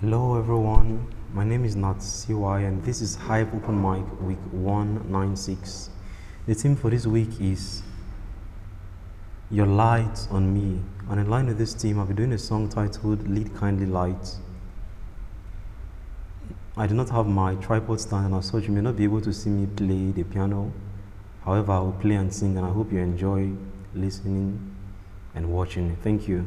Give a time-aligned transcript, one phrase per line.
[0.00, 5.90] Hello everyone, my name is Nat CY and this is Hive Open Mic Week 196.
[6.46, 7.82] The theme for this week is
[9.50, 10.80] Your Light on Me.
[11.10, 14.36] And in line with this theme, I'll be doing a song titled Lead Kindly Light.
[16.78, 19.20] I do not have my tripod stand and as such you may not be able
[19.20, 20.72] to see me play the piano.
[21.44, 23.50] However, I will play and sing and I hope you enjoy
[23.94, 24.74] listening
[25.34, 25.94] and watching.
[25.96, 26.46] Thank you.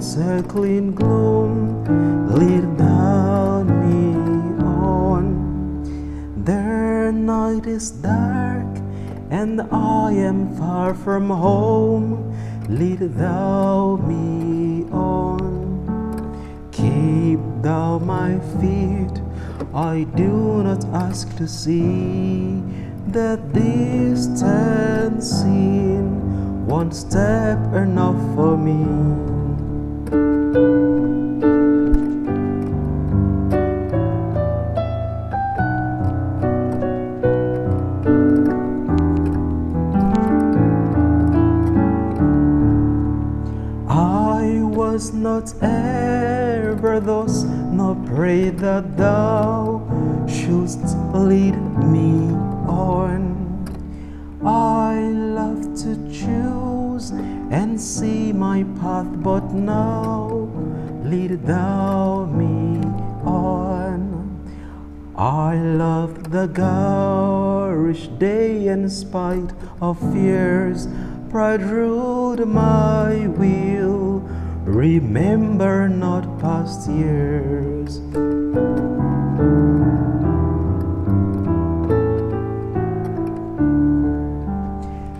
[0.00, 1.84] Encircling gloom,
[2.34, 6.42] lead down me on.
[6.42, 8.78] The night is dark
[9.30, 12.34] and I am far from home,
[12.70, 15.52] lead thou me on.
[16.72, 19.20] Keep thou my feet,
[19.74, 22.62] I do not ask to see
[23.08, 29.39] the distant scene, one step enough for me.
[45.00, 49.80] Was not ever thus, nor pray that thou
[50.28, 51.56] shouldst lead
[51.94, 52.12] me
[52.68, 53.22] on.
[54.44, 55.00] I
[55.40, 57.12] love to choose
[57.50, 60.50] and see my path, but now
[61.02, 62.84] lead thou me
[63.24, 64.00] on.
[65.16, 69.50] I love the garish day in spite
[69.80, 70.88] of fears.
[71.30, 73.69] Pride ruled my will.
[74.80, 78.00] Remember not past years.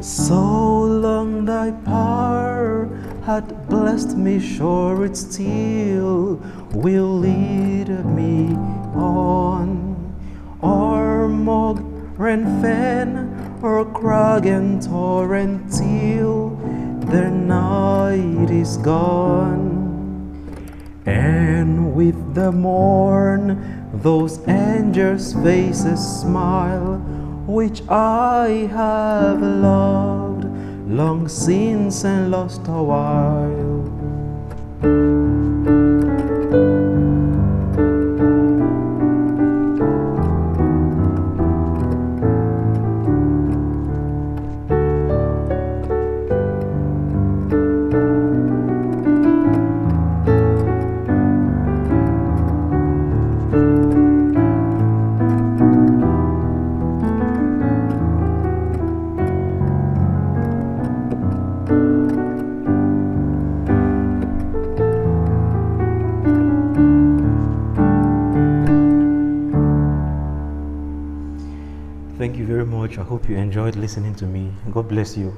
[0.00, 0.40] So
[0.82, 2.86] long thy power
[3.26, 6.40] had blessed me, sure it still
[6.72, 8.54] will lead me
[8.94, 10.14] on.
[10.62, 11.80] Or mog
[12.20, 16.56] and fen, or crag and torrent till
[17.10, 19.78] the night is gone.
[21.06, 26.98] And with the morn, those angels' faces smile,
[27.46, 30.44] which I have loved
[30.86, 33.58] long since and lost a while.
[72.18, 72.98] Thank you very much.
[72.98, 74.52] I hope you enjoyed listening to me.
[74.72, 75.32] God bless you.